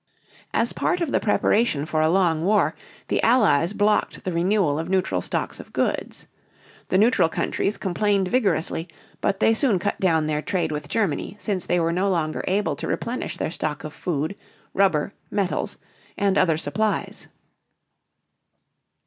[0.51, 2.73] As part of the preparation for a long war,
[3.09, 6.25] the Allies blocked the renewal of neutral stocks of goods.
[6.89, 8.87] The neutral countries complained vigorously,
[9.21, 12.75] but they soon cut down their trade with Germany since they were no longer able
[12.77, 14.35] to replenish their stock of food,
[14.73, 15.77] rubber, metals,
[16.17, 17.27] and other supplies.